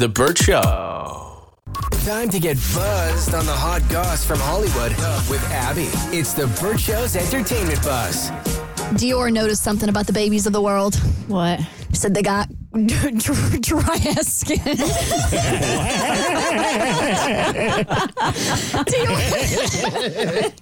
[0.00, 1.52] The Burt Show.
[2.06, 4.92] Time to get buzzed on the hot goss from Hollywood
[5.28, 5.90] with Abby.
[6.16, 8.30] It's the Burt Show's entertainment buzz.
[8.96, 10.94] Dior noticed something about the babies of the world.
[11.28, 11.60] What?
[11.92, 12.48] Said they got
[13.60, 14.60] dry ass skin.
[18.90, 19.16] Dior,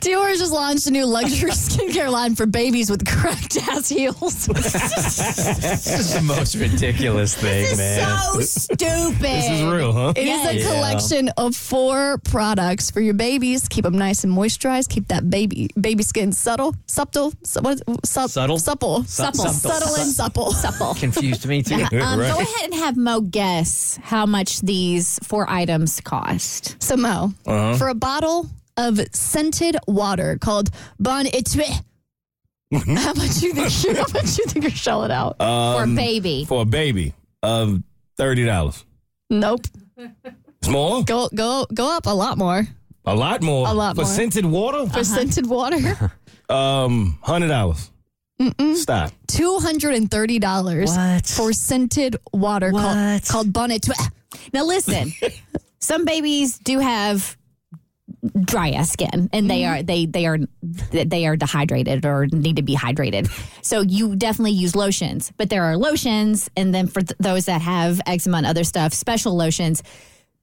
[0.00, 4.46] Dior has just launched a new luxury skincare line for babies with cracked ass heels.
[4.46, 8.18] This is the most ridiculous thing, man.
[8.32, 9.18] so stupid.
[9.20, 10.12] This is real, huh?
[10.16, 10.64] It is a Yeah.
[10.74, 13.68] collection of four products for your babies.
[13.68, 14.88] Keep them nice and moisturized.
[14.88, 18.58] Keep that baby baby skin subtle, subtle, su- what, sup, Subtle?
[18.58, 19.48] supple, Supple.
[19.50, 20.52] subtle and supple.
[20.52, 20.94] Supple.
[20.94, 21.86] Confused me too.
[22.06, 22.32] Um, Right.
[22.32, 26.76] Go ahead and have Mo guess how much these four items cost.
[26.82, 27.76] So Mo, Uh-huh.
[27.76, 31.82] for a bottle of scented water called Bonne Étoile,
[32.72, 33.84] how much you think?
[33.84, 35.36] You, how much you think you're shelling out?
[35.38, 36.44] for a baby.
[36.46, 37.82] for a baby of
[38.16, 38.84] thirty dollars.
[39.30, 39.62] nope.
[40.60, 42.66] It's more, Go go go up a lot more
[43.04, 44.10] a lot more, A lot for more.
[44.10, 44.86] scented water.
[44.86, 46.10] for scented water.
[46.50, 47.90] Um, hundred dollars.
[48.74, 49.12] Stop.
[49.26, 51.26] Two hundred and thirty dollars What?
[51.26, 53.26] for scented water called What?
[53.26, 54.12] called Bonne Étoile.
[54.52, 55.12] Now listen,
[55.80, 57.36] some babies do have
[58.40, 59.80] dry ass skin and they mm-hmm.
[59.80, 63.30] are they they are they are dehydrated or need to be hydrated
[63.62, 67.60] so you definitely use lotions but there are lotions and then for th- those that
[67.60, 69.82] have eczema and other stuff special lotions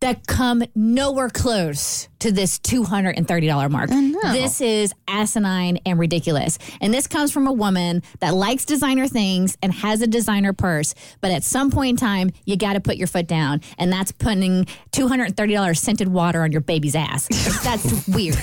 [0.00, 3.88] that come nowhere close to this $230 mark.
[4.32, 6.58] This is asinine and ridiculous.
[6.80, 10.94] And this comes from a woman that likes designer things and has a designer purse.
[11.20, 13.60] But at some point in time, you got to put your foot down.
[13.78, 17.28] And that's putting $230 scented water on your baby's ass.
[17.64, 18.36] That's weird.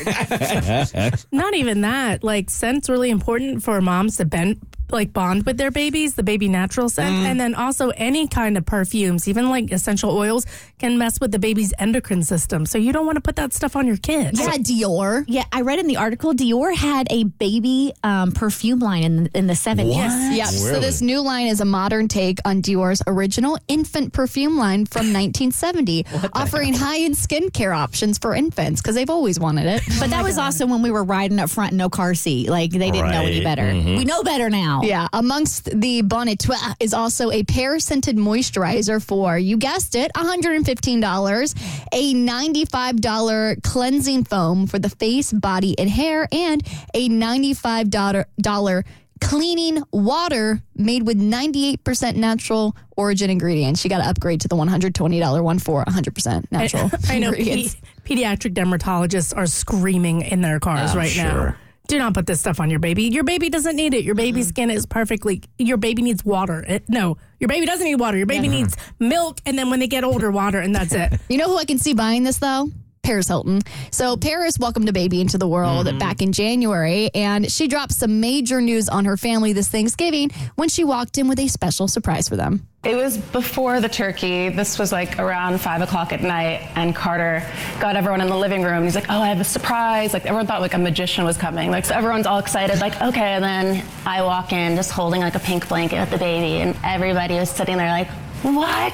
[1.31, 2.23] Not even that.
[2.23, 4.59] Like scent's really important for moms to bend
[4.93, 8.65] like bond with their babies, the baby natural scent, and then also any kind of
[8.65, 10.45] perfumes, even like essential oils,
[10.79, 12.65] can mess with the baby's endocrine system.
[12.65, 14.39] So you don't want to put that stuff on your kids.
[14.39, 15.25] Yeah, Dior.
[15.27, 19.47] Yeah, I read in the article Dior had a baby um, perfume line in, in
[19.47, 20.35] the 70s.
[20.35, 20.47] Yep.
[20.47, 25.07] So this new line is a modern take on Dior's original infant perfume line from
[25.13, 29.81] 1970, offering high-end skincare options for infants because they've always wanted it.
[29.99, 32.49] But that was also when we were riding up front, no car seat.
[32.49, 33.43] Like they didn't know any Right.
[33.55, 33.73] better.
[33.73, 34.81] We know better now.
[34.83, 39.95] Yeah, amongst the Bonnet Toi uh, is also a pear scented moisturizer for, you guessed
[39.95, 46.61] it, $115, a $95 cleansing foam for the face, body, and hair, and
[46.93, 48.83] a $95
[49.21, 53.83] cleaning water made with 98% natural origin ingredients.
[53.83, 57.77] You got to upgrade to the $120 one for 100% natural I know ingredients.
[58.03, 61.55] pe- pediatric dermatologists are screaming in their cars right now.
[61.87, 63.03] Do not put this stuff on your baby.
[63.03, 64.05] Your baby doesn't need it.
[64.05, 65.43] Your baby's skin is perfectly.
[65.57, 66.63] Your baby needs water.
[66.65, 68.17] It, no, your baby doesn't need water.
[68.17, 71.19] Your baby needs milk, and then when they get older, water, and that's it.
[71.29, 72.69] You know who I can see buying this though?
[73.03, 73.61] Paris Hilton.
[73.91, 75.97] So Paris welcomed a baby into the world mm-hmm.
[75.97, 80.69] back in January, and she dropped some major news on her family this Thanksgiving when
[80.69, 82.65] she walked in with a special surprise for them.
[82.83, 84.49] It was before the turkey.
[84.49, 87.45] This was like around five o'clock at night, and Carter
[87.79, 88.83] got everyone in the living room.
[88.83, 91.71] He's like, "Oh, I have a surprise!" Like everyone thought like a magician was coming.
[91.71, 92.81] Like so, everyone's all excited.
[92.81, 96.17] Like, okay, and then I walk in just holding like a pink blanket with the
[96.17, 98.09] baby, and everybody was sitting there like,
[98.43, 98.93] "What?"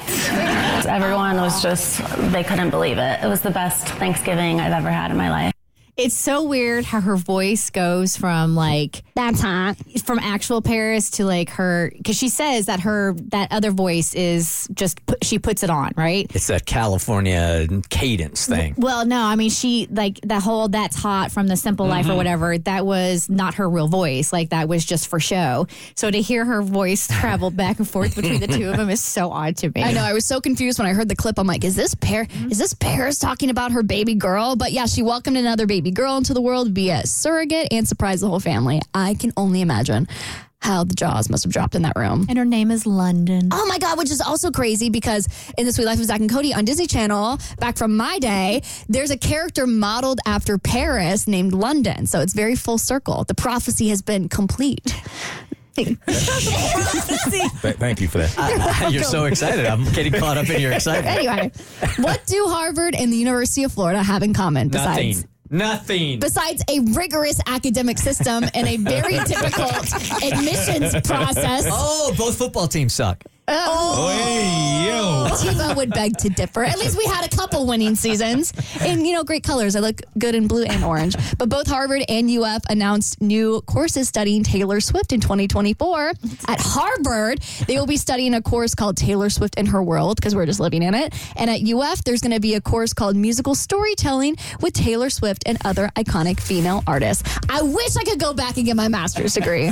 [0.86, 2.00] Everyone was just
[2.32, 3.22] they couldn't believe it.
[3.22, 5.59] It was the best Thanksgiving I've ever had in my life.
[6.00, 9.76] It's so weird how her voice goes from like That's hot.
[10.02, 14.66] from actual Paris to like her because she says that her that other voice is
[14.72, 16.26] just she puts it on right.
[16.34, 18.74] It's that California cadence thing.
[18.78, 22.12] Well, no, I mean she like the whole that's hot from the Simple Life Mm-hmm.
[22.12, 22.56] or whatever.
[22.56, 24.32] That was not her real voice.
[24.32, 25.66] Like that was just for show.
[25.96, 29.02] So to hear her voice travel back and forth between the two of them is
[29.02, 29.82] so odd to me.
[29.82, 30.00] I know.
[30.02, 31.38] I was so confused when I heard the clip.
[31.38, 32.28] I'm like, is this Paris?
[32.50, 34.56] Is this Paris talking about her baby girl?
[34.56, 38.28] But yeah, she welcomed another baby girl into the world via surrogate and surprise the
[38.28, 38.80] whole family.
[38.94, 40.08] I can only imagine
[40.60, 42.26] how the jaws must have dropped in that room.
[42.28, 43.48] And her name is London.
[43.50, 45.26] Oh my God, which is also crazy because
[45.56, 48.62] in The Suite Life of Zack and Cody on Disney Channel, back from my day,
[48.88, 52.06] there's a character modeled after Paris named London.
[52.06, 53.24] So it's very full circle.
[53.24, 54.94] The prophecy has been complete.
[55.80, 55.88] Thank
[58.00, 58.34] you for that.
[58.36, 59.64] Uh, uh, you're so excited.
[59.64, 61.16] I'm getting caught up in your excitement.
[61.16, 61.52] Anyway,
[61.98, 65.29] what do Harvard and the University of Florida have in common besides Nothing.
[65.50, 66.20] Nothing.
[66.20, 69.92] besides a rigorous academic system and a very difficult
[70.22, 71.66] admissions process.
[71.68, 73.24] Oh, both football teams suck.
[73.52, 75.26] Oh, hey, yo.
[75.36, 76.62] Tebow would beg to differ.
[76.62, 78.52] At least we had a couple winning seasons.
[78.80, 79.76] And, you know, great colors.
[79.76, 81.16] I look good in blue and orange.
[81.38, 86.12] But both Harvard and UF announced new courses studying Taylor Swift in 2024.
[86.48, 90.34] At Harvard, they will be studying a course called Taylor Swift and Her World because
[90.34, 91.12] we're just living in it.
[91.36, 95.42] And at UF, there's going to be a course called Musical Storytelling with Taylor Swift
[95.46, 97.22] and other iconic female artists.
[97.48, 99.70] I wish I could go back and get my master's degree.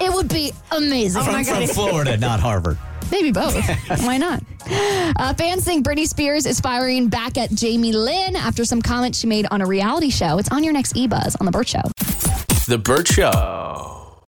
[0.00, 1.22] It would be amazing.
[1.22, 2.78] From, from Florida, not Harvard.
[3.10, 3.54] Maybe both.
[4.04, 4.42] Why not?
[4.70, 9.26] Uh, fans think Britney Spears is firing back at Jamie Lynn after some comments she
[9.26, 10.38] made on a reality show.
[10.38, 11.82] It's on your next E Buzz on The Burt Show.
[12.66, 13.97] The Burt Show.